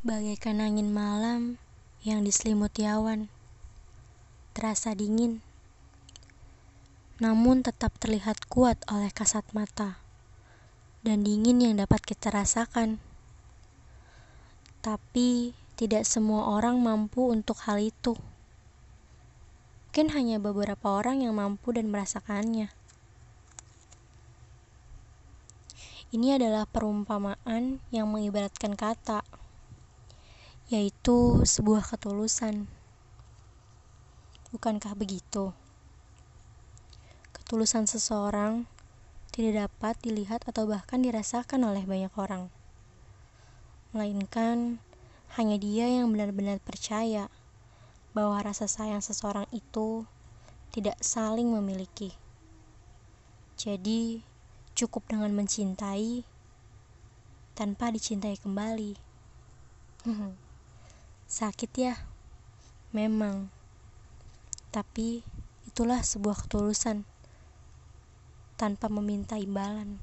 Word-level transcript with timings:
bagaikan 0.00 0.64
angin 0.64 0.96
malam 0.96 1.60
yang 2.00 2.24
diselimuti 2.24 2.88
awan. 2.88 3.28
Terasa 4.56 4.96
dingin, 4.96 5.44
namun 7.20 7.60
tetap 7.60 7.92
terlihat 8.00 8.48
kuat 8.48 8.80
oleh 8.88 9.12
kasat 9.12 9.44
mata, 9.52 10.00
dan 11.04 11.20
dingin 11.20 11.60
yang 11.60 11.76
dapat 11.76 12.00
kita 12.00 12.32
rasakan. 12.32 12.96
Tapi 14.80 15.52
tidak 15.76 16.08
semua 16.08 16.48
orang 16.48 16.80
mampu 16.80 17.28
untuk 17.28 17.60
hal 17.68 17.76
itu. 17.76 18.16
Mungkin 19.92 20.16
hanya 20.16 20.40
beberapa 20.40 20.96
orang 20.96 21.28
yang 21.28 21.36
mampu 21.36 21.76
dan 21.76 21.92
merasakannya. 21.92 22.72
Ini 26.08 26.40
adalah 26.40 26.64
perumpamaan 26.64 27.84
yang 27.92 28.08
mengibaratkan 28.08 28.80
kata, 28.80 29.39
yaitu 30.70 31.42
sebuah 31.42 31.82
ketulusan. 31.82 32.70
Bukankah 34.54 34.94
begitu? 34.94 35.50
Ketulusan 37.34 37.90
seseorang 37.90 38.70
tidak 39.34 39.66
dapat 39.66 39.98
dilihat 39.98 40.46
atau 40.46 40.70
bahkan 40.70 41.02
dirasakan 41.02 41.66
oleh 41.66 41.82
banyak 41.82 42.14
orang, 42.14 42.54
melainkan 43.90 44.78
hanya 45.34 45.58
dia 45.58 45.90
yang 45.90 46.06
benar-benar 46.14 46.62
percaya 46.62 47.26
bahwa 48.14 48.38
rasa 48.38 48.70
sayang 48.70 49.02
seseorang 49.02 49.50
itu 49.50 50.06
tidak 50.70 50.94
saling 51.02 51.50
memiliki. 51.50 52.14
Jadi, 53.58 54.22
cukup 54.78 55.10
dengan 55.10 55.34
mencintai 55.34 56.22
tanpa 57.58 57.90
dicintai 57.90 58.38
kembali. 58.38 58.94
Sakit 61.30 61.70
ya, 61.78 61.94
memang, 62.90 63.54
tapi 64.74 65.22
itulah 65.62 66.02
sebuah 66.02 66.42
ketulusan 66.42 67.06
tanpa 68.58 68.90
meminta 68.90 69.38
imbalan. 69.38 70.02